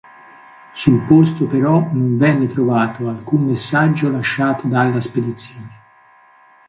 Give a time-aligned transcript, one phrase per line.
[0.73, 5.69] Sul posto però non venne trovato alcun messaggio lasciato dalla spedizione.